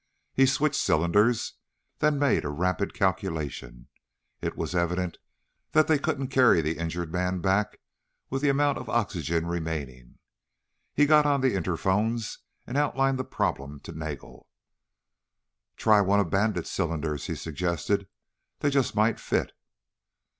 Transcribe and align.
He 0.33 0.47
switched 0.47 0.81
cylinders, 0.81 1.57
then 1.99 2.17
made 2.17 2.43
a 2.43 2.49
rapid 2.49 2.91
calculation. 2.95 3.87
It 4.41 4.57
was 4.57 4.73
evident 4.73 5.19
they 5.73 5.99
couldn't 5.99 6.29
carry 6.29 6.59
the 6.59 6.79
injured 6.79 7.11
man 7.11 7.39
back 7.39 7.79
with 8.27 8.41
the 8.41 8.49
amount 8.49 8.79
of 8.79 8.89
oxygen 8.89 9.45
remaining. 9.45 10.17
He 10.95 11.05
got 11.05 11.27
on 11.27 11.41
the 11.41 11.53
interphones 11.53 12.39
and 12.65 12.77
outlined 12.77 13.19
the 13.19 13.23
problem 13.23 13.79
to 13.81 13.91
Nagel. 13.91 14.47
"Try 15.77 16.01
one 16.01 16.19
of 16.19 16.31
Bandit's 16.31 16.71
cylinders," 16.71 17.27
he 17.27 17.35
suggested. 17.35 18.07
"They 18.61 18.71
just 18.71 18.95
might 18.95 19.19
fit." 19.19 19.51